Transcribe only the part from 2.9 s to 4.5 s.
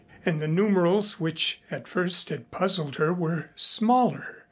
her were smaller.